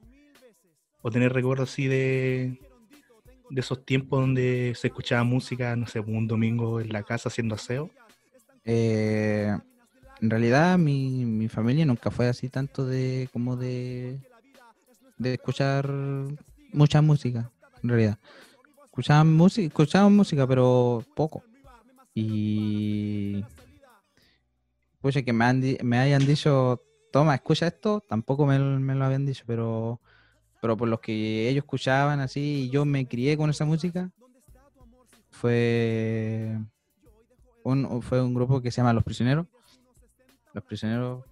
O 1.02 1.11
tener 1.11 1.32
recuerdos 1.32 1.70
así 1.70 1.87
de, 1.87 2.58
de 3.50 3.61
esos 3.61 3.84
tiempos 3.84 4.20
donde 4.20 4.72
se 4.76 4.88
escuchaba 4.88 5.25
música, 5.25 5.76
no 5.76 5.87
sé, 5.87 6.00
un 6.00 6.26
domingo 6.26 6.80
en 6.80 6.92
la 6.92 7.02
casa 7.02 7.28
haciendo 7.28 7.54
aseo. 7.54 7.90
Eh, 8.64 9.54
en 10.20 10.30
realidad 10.30 10.78
mi, 10.78 11.25
mi 11.25 11.49
familia 11.49 11.84
nunca 11.84 12.11
fue 12.11 12.28
así 12.28 12.49
tanto 12.49 12.87
de 12.87 13.28
como 13.32 13.56
de, 13.56 14.20
de 15.18 15.34
escuchar 15.34 15.92
mucha 16.72 17.02
música, 17.02 17.50
en 17.82 17.88
realidad. 17.88 18.18
Escuchaban 18.92 19.32
música, 19.32 19.66
escuchaban 19.68 20.14
música, 20.14 20.46
pero 20.46 21.02
poco. 21.16 21.42
Y 22.14 23.42
pues 25.00 25.16
que 25.25 25.32
me, 25.32 25.46
han 25.46 25.62
me 25.82 25.99
hayan 25.99 26.26
dicho, 26.26 26.78
toma, 27.11 27.34
escucha 27.34 27.68
esto, 27.68 28.04
tampoco 28.06 28.44
me, 28.44 28.58
me 28.58 28.94
lo 28.94 29.06
habían 29.06 29.25
dicho, 29.25 29.44
pero, 29.46 29.99
pero 30.61 30.76
por 30.76 30.88
los 30.88 31.00
que 31.00 31.49
ellos 31.49 31.64
escuchaban 31.64 32.20
así, 32.20 32.64
y 32.66 32.70
yo 32.70 32.84
me 32.84 33.08
crié 33.08 33.34
con 33.38 33.49
esa 33.49 33.64
música, 33.64 34.11
fue 35.30 36.58
un, 37.64 38.02
fue 38.02 38.20
un 38.22 38.34
grupo 38.34 38.61
que 38.61 38.70
se 38.70 38.82
llama 38.82 38.92
Los 38.92 39.04
Prisioneros. 39.04 39.46
Los 40.52 40.64
Prisioneros 40.64 41.25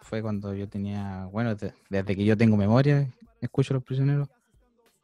fue 0.00 0.22
cuando 0.22 0.54
yo 0.54 0.66
tenía, 0.70 1.26
bueno, 1.30 1.54
de- 1.54 1.74
desde 1.90 2.16
que 2.16 2.24
yo 2.24 2.34
tengo 2.34 2.56
memoria, 2.56 3.12
escucho 3.42 3.74
Los 3.74 3.84
Prisioneros, 3.84 4.26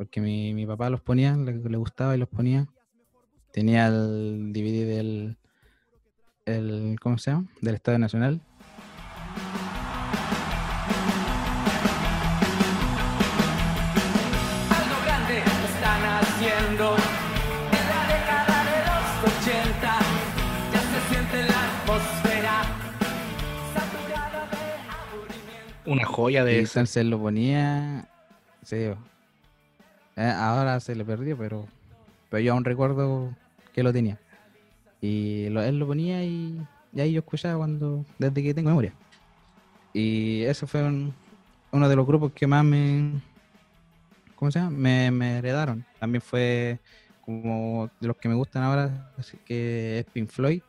porque 0.01 0.23
mi, 0.23 0.55
mi 0.55 0.65
papá 0.65 0.89
los 0.89 1.03
ponía, 1.03 1.37
le, 1.37 1.53
le, 1.59 1.77
gustaba 1.77 2.17
y 2.17 2.19
los 2.19 2.27
ponía. 2.27 2.67
Tenía 3.53 3.89
el 3.89 4.51
DVD 4.51 4.87
del, 4.97 5.37
el, 6.47 6.97
¿cómo 7.03 7.19
se 7.19 7.33
llama? 7.33 7.49
Del 7.61 7.75
Estadio 7.75 7.99
Nacional. 7.99 8.41
una 25.85 26.05
joya 26.05 26.45
de 26.45 26.63
y 26.63 26.67
Sunset 26.67 27.05
lo 27.05 27.19
ponía 27.19 28.09
sí, 28.63 28.77
eh, 30.17 30.23
ahora 30.35 30.79
se 30.81 30.95
le 30.95 31.05
perdió, 31.05 31.37
pero, 31.37 31.67
pero 32.29 32.41
yo 32.43 32.53
aún 32.53 32.65
recuerdo 32.65 33.35
que 33.73 33.83
lo 33.83 33.93
tenía. 33.93 34.19
Y 35.01 35.49
lo- 35.51 35.63
él 35.63 35.79
lo 35.79 35.87
ponía 35.87 36.23
y, 36.25 36.61
y 36.93 37.01
ahí 37.01 37.13
yo 37.13 37.21
escuchaba 37.21 37.57
cuando 37.59 38.05
desde 38.19 38.43
que 38.43 38.53
tengo 38.55 38.69
memoria. 38.71 38.93
Y 39.93 40.43
eso 40.43 40.67
fue 40.67 40.83
un- 40.83 41.15
uno 41.73 41.89
de 41.89 41.97
los 41.97 42.07
grupos 42.07 42.33
que 42.33 42.47
más 42.47 42.65
me. 42.65 43.21
¿Cómo 44.35 44.51
se 44.51 44.59
llama? 44.59 44.71
Me, 44.77 45.11
me 45.11 45.39
heredaron. 45.39 45.85
También 45.99 46.21
fue 46.23 46.79
como 47.25 47.91
de 48.01 48.09
los 48.09 48.17
que 48.17 48.29
me 48.29 48.35
gustan 48.35 48.63
ahora, 48.63 49.13
así 49.19 49.37
que 49.45 50.01
es 50.01 50.05
Pink 50.07 50.29
Floyd. 50.31 50.63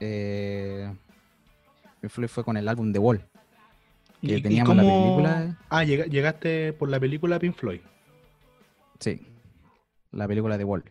Eh, 0.00 0.92
Pink 2.00 2.10
Floyd 2.12 2.28
fue 2.28 2.44
con 2.44 2.56
el 2.56 2.68
álbum 2.68 2.92
The 2.92 2.98
Wall. 2.98 3.24
que 4.20 4.40
teníamos 4.40 4.74
la 4.76 4.82
película. 4.82 5.58
Ah, 5.68 5.84
llega- 5.84 6.06
llegaste 6.06 6.72
por 6.72 6.88
la 6.88 6.98
película 6.98 7.38
Pink 7.38 7.56
Floyd. 7.56 7.80
Sí, 9.04 9.20
la 10.12 10.26
película 10.26 10.56
de 10.56 10.64
Wall. 10.64 10.82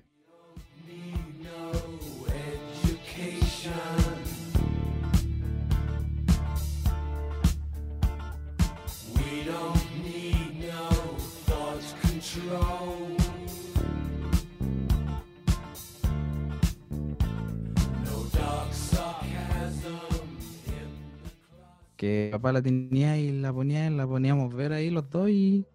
Que 21.97 22.29
papá 22.31 22.51
la 22.51 22.61
tenía 22.61 23.17
y 23.17 23.31
la 23.31 23.51
ponía, 23.51 23.89
la 23.89 24.05
poníamos 24.05 24.53
ver 24.53 24.73
ahí 24.73 24.91
los 24.91 25.09
dos 25.09 25.31
y, 25.31 25.65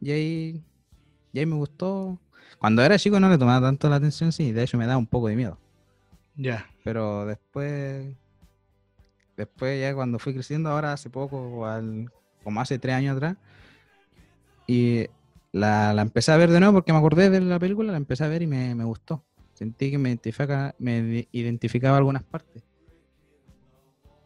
y 0.00 0.10
ahí, 0.12 0.64
y 1.32 1.38
ahí 1.38 1.46
me 1.46 1.56
gustó. 1.56 2.18
Cuando 2.58 2.82
era 2.82 2.98
chico 2.98 3.18
no 3.18 3.28
le 3.28 3.38
tomaba 3.38 3.66
tanto 3.66 3.88
la 3.88 3.96
atención, 3.96 4.32
sí, 4.32 4.52
de 4.52 4.62
hecho 4.62 4.78
me 4.78 4.86
daba 4.86 4.98
un 4.98 5.06
poco 5.06 5.28
de 5.28 5.36
miedo. 5.36 5.58
Ya. 6.36 6.66
Pero 6.84 7.26
después, 7.26 8.14
después 9.36 9.80
ya 9.80 9.94
cuando 9.94 10.18
fui 10.18 10.32
creciendo, 10.34 10.70
ahora 10.70 10.92
hace 10.92 11.10
poco, 11.10 11.66
al- 11.66 12.10
como 12.44 12.60
hace 12.60 12.78
tres 12.78 12.94
años 12.96 13.16
atrás, 13.16 13.36
y 14.66 15.06
la, 15.52 15.92
la 15.92 16.02
empecé 16.02 16.32
a 16.32 16.36
ver 16.36 16.50
de 16.50 16.60
nuevo 16.60 16.74
porque 16.74 16.92
me 16.92 16.98
acordé 16.98 17.30
de 17.30 17.40
la 17.40 17.58
película, 17.58 17.90
la 17.92 17.98
empecé 17.98 18.24
a 18.24 18.28
ver 18.28 18.42
y 18.42 18.46
me, 18.46 18.74
me 18.74 18.84
gustó. 18.84 19.24
Sentí 19.54 19.90
que 19.90 19.98
me, 19.98 20.08
identifica, 20.10 20.74
me 20.78 20.98
ide- 21.00 21.28
identificaba 21.32 21.96
algunas 21.98 22.22
partes. 22.24 22.62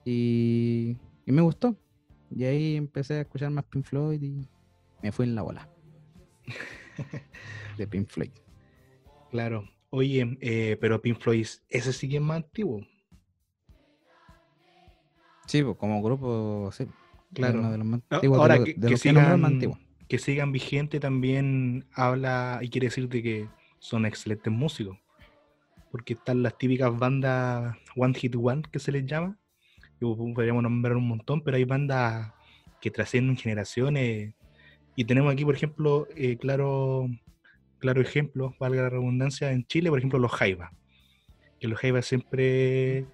Y, 0.04 0.96
y 1.26 1.32
me 1.32 1.42
gustó. 1.42 1.76
Y 2.30 2.44
ahí 2.44 2.76
empecé 2.76 3.14
a 3.14 3.20
escuchar 3.22 3.50
más 3.50 3.64
Pink 3.64 3.84
Floyd 3.84 4.22
y 4.22 4.46
me 5.02 5.12
fui 5.12 5.26
en 5.26 5.34
la 5.34 5.42
bola. 5.42 5.68
de 7.78 7.86
Pink 7.86 8.08
Floyd. 8.08 8.30
Claro. 9.30 9.68
Oye, 9.90 10.36
eh, 10.40 10.76
pero 10.80 11.00
Pink 11.00 11.18
Floyd, 11.18 11.46
ese 11.68 11.92
sí 11.92 12.08
que 12.08 12.16
es 12.16 12.22
más 12.22 12.36
antiguo. 12.38 12.80
Sí, 15.46 15.62
pues 15.62 15.76
como 15.76 16.02
grupo, 16.02 16.70
sí. 16.72 16.86
Claro. 17.32 17.60
Uno 17.60 17.72
de 17.72 17.78
los 17.78 17.86
más 17.86 18.00
A- 18.10 18.14
antiguos, 18.16 18.38
Ahora 18.40 18.62
que, 18.64 18.74
de 18.74 18.88
que 18.88 19.12
nombraron 19.12 19.40
más 19.40 19.50
sigan, 19.50 19.54
antiguos. 19.54 19.78
que 20.08 20.18
sigan 20.18 20.52
vigente 20.52 21.00
también 21.00 21.86
habla 21.92 22.58
y 22.62 22.68
quiere 22.68 22.86
decirte 22.88 23.22
que 23.22 23.48
son 23.78 24.06
excelentes 24.06 24.52
músicos. 24.52 24.98
Porque 25.90 26.14
están 26.14 26.42
las 26.42 26.58
típicas 26.58 26.96
bandas 26.98 27.76
One 27.94 28.14
Hit 28.14 28.34
One 28.36 28.62
que 28.70 28.78
se 28.78 28.92
les 28.92 29.06
llama. 29.06 29.38
y 30.00 30.04
podríamos 30.34 30.62
nombrar 30.62 30.96
un 30.96 31.06
montón, 31.08 31.42
pero 31.42 31.56
hay 31.56 31.64
bandas 31.64 32.32
que 32.80 32.90
trascienden 32.90 33.36
generaciones. 33.36 34.34
Y 34.96 35.04
tenemos 35.04 35.32
aquí, 35.32 35.44
por 35.44 35.54
ejemplo, 35.54 36.08
eh, 36.16 36.36
claro, 36.38 37.06
claro 37.78 38.00
ejemplo, 38.00 38.54
valga 38.58 38.82
la 38.82 38.88
redundancia, 38.90 39.52
en 39.52 39.64
Chile, 39.66 39.90
por 39.90 39.98
ejemplo, 39.98 40.18
los 40.18 40.32
Jaivas. 40.32 40.72
Que 41.60 41.68
los 41.68 41.78
Jaivas 41.78 42.06
siempre 42.06 43.06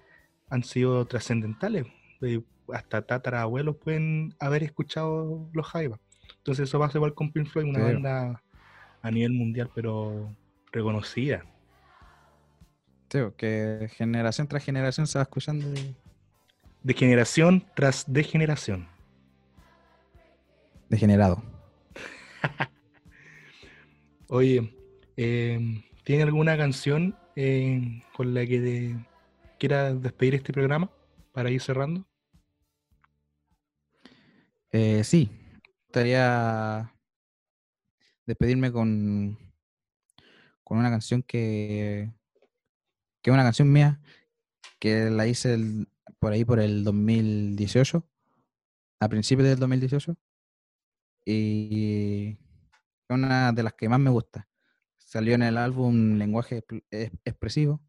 han 0.49 0.63
sido 0.63 1.05
trascendentales. 1.05 1.85
eh, 2.21 2.41
hasta 2.73 3.01
tatarabuelos 3.05 3.75
pueden 3.75 4.33
haber 4.39 4.63
escuchado 4.63 5.49
los 5.53 5.67
Jaivas. 5.67 5.99
Entonces 6.37 6.69
eso 6.69 6.79
pasa 6.79 6.97
igual 6.97 7.13
con 7.13 7.31
Pink 7.33 7.47
Floyd, 7.47 7.65
una 7.65 7.79
Claro. 7.79 7.93
banda 7.95 8.43
a 9.01 9.11
nivel 9.11 9.33
mundial, 9.33 9.69
pero 9.75 10.33
reconocida. 10.71 11.43
Sí, 13.09 13.19
porque 13.19 13.89
generación 13.97 14.47
tras 14.47 14.63
generación 14.63 15.05
se 15.07 15.19
va 15.19 15.23
escuchando. 15.23 15.69
De, 15.69 15.93
De 16.81 16.93
generación 16.93 17.65
tras 17.75 18.11
de 18.11 18.23
generación. 18.23 18.87
degenerado. 20.89 21.43
Oye, 24.35 24.73
eh, 25.15 25.59
¿tiene 26.03 26.23
alguna 26.23 26.57
canción 26.57 27.15
eh, 27.35 28.01
con 28.15 28.33
la 28.33 28.43
que 28.47 28.59
te 28.59 29.05
quiera 29.59 29.93
despedir 29.93 30.33
este 30.33 30.51
programa 30.51 30.89
para 31.33 31.51
ir 31.51 31.61
cerrando? 31.61 32.03
Eh, 34.71 35.03
sí, 35.03 35.29
me 35.29 35.59
gustaría 35.85 36.91
despedirme 38.25 38.71
con, 38.71 39.37
con 40.63 40.79
una 40.79 40.89
canción 40.89 41.21
que, 41.21 42.11
que 43.21 43.29
es 43.29 43.33
una 43.35 43.43
canción 43.43 43.71
mía 43.71 44.01
que 44.79 45.11
la 45.11 45.27
hice 45.27 45.53
el- 45.53 45.87
por 46.17 46.33
ahí 46.33 46.43
por 46.43 46.59
el 46.59 46.83
2018, 46.83 48.03
a 48.99 49.09
principios 49.09 49.47
del 49.47 49.59
2018, 49.59 50.15
y 51.23 52.37
una 53.09 53.51
de 53.51 53.63
las 53.63 53.73
que 53.73 53.89
más 53.89 53.99
me 53.99 54.09
gusta. 54.09 54.47
Salió 54.97 55.35
en 55.35 55.43
el 55.43 55.57
álbum 55.57 56.17
Lenguaje 56.17 56.63
Es- 56.89 57.11
Expresivo 57.25 57.81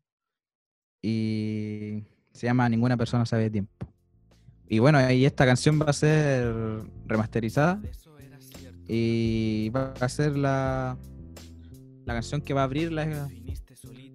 y 1.03 2.05
se 2.33 2.47
llama 2.47 2.69
Ninguna 2.69 2.97
persona 2.97 3.25
sabe 3.27 3.45
de 3.45 3.51
tiempo. 3.51 3.73
Y 4.69 4.79
bueno, 4.79 5.11
y 5.11 5.25
esta 5.27 5.45
canción 5.47 5.79
va 5.81 5.87
a 5.87 5.93
ser 5.93 6.53
remasterizada 7.07 7.81
y 8.89 9.69
va 9.71 9.93
a 10.01 10.09
ser 10.09 10.37
la, 10.37 10.99
la 12.07 12.15
canción 12.15 12.41
que 12.41 12.55
va 12.55 12.63
a 12.63 12.65
abrir 12.65 12.91
la, 12.93 13.07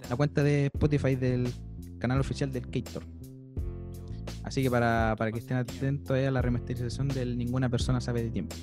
la 0.10 0.16
cuenta 0.16 0.44
de 0.44 0.66
Spotify 0.66 1.16
del 1.16 1.52
canal 2.00 2.20
oficial 2.20 2.52
del 2.52 2.70
Kator. 2.70 3.04
Así 4.44 4.64
que 4.64 4.72
para, 4.72 5.16
para 5.18 5.32
que 5.32 5.40
estén 5.40 5.58
atentos 5.58 6.18
a 6.18 6.32
la 6.32 6.42
remasterización 6.42 7.08
del 7.08 7.38
Ninguna 7.38 7.70
persona 7.70 8.02
sabe 8.02 8.24
de 8.24 8.32
tiempo. 8.32 8.56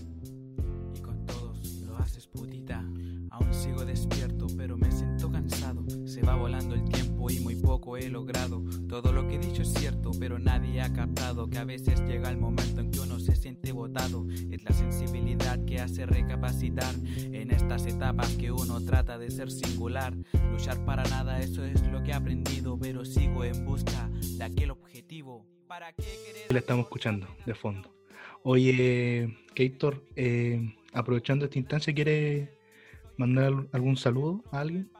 Va 6.26 6.34
volando 6.34 6.74
el 6.74 6.84
tiempo 6.84 7.30
y 7.30 7.38
muy 7.40 7.54
poco 7.54 7.96
he 7.96 8.08
logrado. 8.08 8.62
Todo 8.88 9.12
lo 9.12 9.28
que 9.28 9.36
he 9.36 9.38
dicho 9.38 9.62
es 9.62 9.72
cierto, 9.72 10.10
pero 10.18 10.38
nadie 10.38 10.80
ha 10.80 10.92
captado 10.92 11.48
que 11.48 11.58
a 11.58 11.64
veces 11.64 12.00
llega 12.00 12.30
el 12.30 12.36
momento 12.36 12.80
en 12.80 12.90
que 12.90 13.00
uno 13.00 13.20
se 13.20 13.36
siente 13.36 13.70
botado. 13.72 14.26
Es 14.50 14.64
la 14.64 14.72
sensibilidad 14.72 15.64
que 15.64 15.80
hace 15.80 16.04
recapacitar 16.04 16.94
en 17.16 17.50
estas 17.50 17.86
etapas 17.86 18.34
que 18.36 18.50
uno 18.50 18.80
trata 18.84 19.18
de 19.18 19.30
ser 19.30 19.50
singular. 19.50 20.14
Luchar 20.50 20.84
para 20.84 21.04
nada, 21.04 21.40
eso 21.40 21.64
es 21.64 21.80
lo 21.88 22.02
que 22.02 22.10
he 22.10 22.14
aprendido, 22.14 22.76
pero 22.78 23.04
sigo 23.04 23.44
en 23.44 23.64
busca 23.64 24.10
de 24.36 24.44
aquel 24.44 24.70
objetivo. 24.70 25.46
¿Para 25.68 25.92
qué 25.92 26.02
querer? 26.02 26.52
La 26.52 26.58
estamos 26.58 26.84
escuchando 26.86 27.28
de 27.44 27.54
fondo. 27.54 27.94
Oye, 28.42 29.36
Keitor, 29.54 30.04
eh, 30.16 30.74
aprovechando 30.92 31.44
esta 31.44 31.58
instancia, 31.58 31.94
¿quiere 31.94 32.56
mandar 33.16 33.52
algún 33.72 33.96
saludo 33.96 34.44
a 34.50 34.60
alguien? 34.60 34.90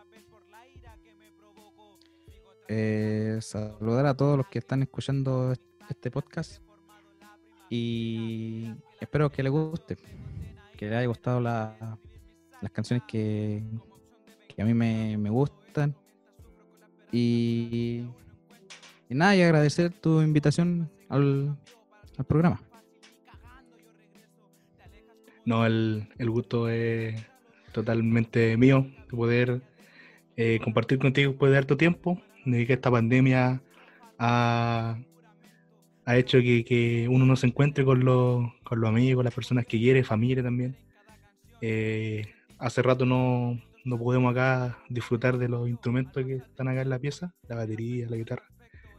Eh, 2.68 3.38
saludar 3.40 4.06
a 4.06 4.14
todos 4.14 4.36
los 4.36 4.46
que 4.48 4.58
están 4.58 4.82
escuchando 4.82 5.52
est- 5.52 5.62
este 5.88 6.10
podcast 6.10 6.60
y 7.70 8.72
espero 9.00 9.30
que 9.30 9.42
les 9.42 9.52
guste, 9.52 9.96
que 10.76 10.86
les 10.86 10.96
haya 10.96 11.06
gustado 11.06 11.40
la- 11.40 11.98
las 12.60 12.72
canciones 12.72 13.04
que, 13.06 13.62
que 14.48 14.62
a 14.62 14.64
mí 14.64 14.74
me, 14.74 15.16
me 15.16 15.30
gustan 15.30 15.94
y, 17.12 18.04
y 19.08 19.14
nada, 19.14 19.36
y 19.36 19.42
agradecer 19.42 19.92
tu 19.92 20.20
invitación 20.22 20.90
al, 21.08 21.56
al 22.18 22.24
programa. 22.24 22.60
No, 25.44 25.64
el, 25.64 26.08
el 26.18 26.30
gusto 26.30 26.68
es 26.68 27.24
totalmente 27.72 28.56
mío 28.56 28.86
de 29.08 29.16
poder 29.16 29.62
eh, 30.36 30.58
compartir 30.64 30.98
contigo 30.98 31.30
después 31.30 31.52
de 31.52 31.58
harto 31.58 31.76
tiempo, 31.76 32.20
de 32.46 32.66
que 32.66 32.72
esta 32.74 32.90
pandemia 32.90 33.60
ha, 34.18 34.98
ha 36.04 36.16
hecho 36.16 36.38
que, 36.38 36.64
que 36.64 37.08
uno 37.08 37.26
no 37.26 37.36
se 37.36 37.48
encuentre 37.48 37.84
con 37.84 38.04
los, 38.04 38.44
con 38.62 38.80
los 38.80 38.88
amigos, 38.88 39.24
las 39.24 39.34
personas 39.34 39.66
que 39.66 39.78
quiere, 39.78 40.04
familia 40.04 40.42
también. 40.42 40.76
Eh, 41.60 42.24
hace 42.58 42.82
rato 42.82 43.04
no, 43.04 43.60
no 43.84 43.98
podemos 43.98 44.32
acá 44.32 44.78
disfrutar 44.88 45.36
de 45.36 45.48
los 45.48 45.68
instrumentos 45.68 46.24
que 46.24 46.36
están 46.36 46.68
acá 46.68 46.82
en 46.82 46.90
la 46.90 46.98
pieza, 46.98 47.34
la 47.48 47.56
batería, 47.56 48.06
la 48.08 48.16
guitarra, 48.16 48.48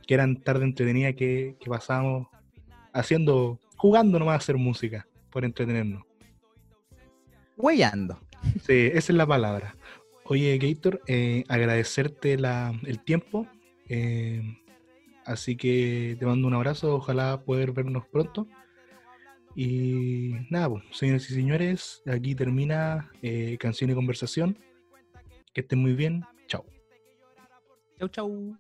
que 0.05 0.13
eran 0.13 0.41
tarde 0.41 0.65
entretenida 0.65 1.13
que, 1.13 1.55
que 1.60 1.69
pasábamos 1.69 2.27
haciendo 2.93 3.60
jugando 3.77 4.19
nomás 4.19 4.33
a 4.33 4.38
hacer 4.38 4.57
música, 4.57 5.07
por 5.31 5.45
entretenernos. 5.45 6.03
Huellando. 7.55 8.19
Sí, 8.65 8.89
esa 8.93 9.12
es 9.12 9.17
la 9.17 9.25
palabra. 9.25 9.75
Oye, 10.29 10.57
Gator, 10.57 11.01
eh, 11.07 11.43
agradecerte 11.47 12.37
la- 12.37 12.77
el 12.85 12.99
tiempo. 13.03 13.47
eh, 13.89 14.41
así 15.25 15.55
que 15.55 16.17
te 16.19 16.25
mando 16.25 16.45
un 16.47 16.53
abrazo. 16.53 16.95
Ojalá 16.95 17.41
poder 17.45 17.71
vernos 17.71 18.05
pronto. 18.11 18.45
Y 19.55 20.31
nada, 20.49 20.69
pues, 20.69 20.83
señores 20.91 21.29
y 21.31 21.33
señores, 21.33 22.03
aquí 22.05 22.35
termina 22.35 23.09
eh, 23.21 23.57
Canción 23.59 23.89
y 23.89 23.95
Conversación. 23.95 24.57
Que 25.53 25.61
estén 25.61 25.79
muy 25.79 25.93
bien. 25.93 26.25
Chao. 26.47 26.65
Chau, 27.97 28.09
chau. 28.09 28.57